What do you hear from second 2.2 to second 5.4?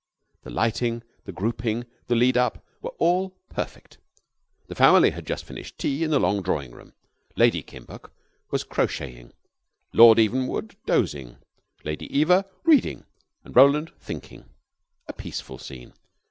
up all were perfect. The family had